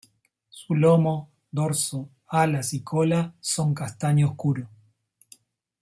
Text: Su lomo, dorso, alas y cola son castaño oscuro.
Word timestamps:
Su 0.49 0.73
lomo, 0.73 1.29
dorso, 1.51 2.09
alas 2.25 2.73
y 2.73 2.81
cola 2.81 3.35
son 3.39 3.75
castaño 3.75 4.29
oscuro. 4.29 4.67